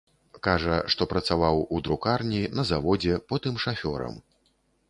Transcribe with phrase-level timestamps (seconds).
[0.45, 4.19] Кажа, што працаваў у друкарні, на заводзе, потым шафёрам.